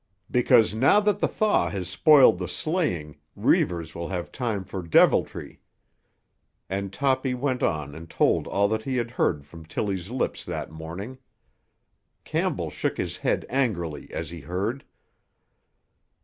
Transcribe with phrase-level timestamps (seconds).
[0.31, 5.61] "Because now that the thaw has spoiled the sleighing Reivers will have time for deviltry."
[6.67, 10.71] And Toppy went on and told all that he had heard from Tilly's lips that
[10.71, 11.19] morning.
[12.23, 14.85] Campbell shook his head angrily as he heard.